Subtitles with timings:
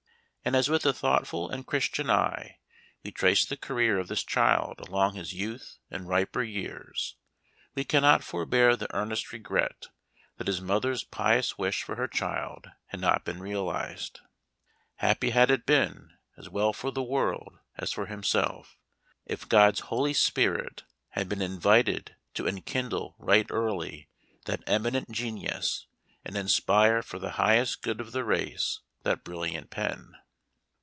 [0.43, 2.57] And as with a thoughtful and Christian eye
[3.03, 7.15] we trace the career of this child along his youth and riper years,
[7.75, 9.89] we cannot forbear the earnest regret
[10.37, 14.21] that his mother's pious wish for her child had not been realized.
[14.95, 18.79] Happy had it been, as well for the world as for himself,
[19.27, 24.09] if God's Holy Spirit had been invited to enkindle right early
[24.45, 25.85] that eminent genius,
[26.25, 30.15] and inspire for the highest good of the race that brilliant pen